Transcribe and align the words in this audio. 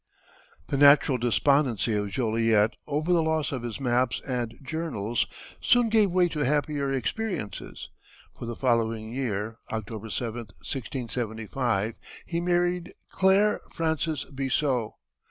The 0.69 0.77
natural 0.77 1.19
despondency 1.19 1.93
of 1.93 2.09
Joliet 2.09 2.71
over 2.87 3.13
the 3.13 3.21
loss 3.21 3.51
of 3.51 3.61
his 3.61 3.79
maps 3.79 4.19
and 4.27 4.57
journals 4.63 5.27
soon 5.61 5.89
gave 5.89 6.09
way 6.09 6.27
to 6.29 6.39
happier 6.39 6.91
experiences; 6.91 7.87
for 8.39 8.47
the 8.47 8.55
following 8.55 9.13
year, 9.13 9.59
October 9.69 10.09
7, 10.09 10.33
1675, 10.57 11.93
he 12.25 12.41
married 12.41 12.93
Clare 13.11 13.61
Frances 13.69 14.25
Bissot. 14.25 14.93